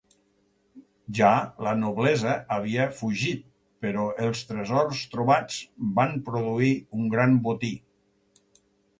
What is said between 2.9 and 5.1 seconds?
fugit però els tresors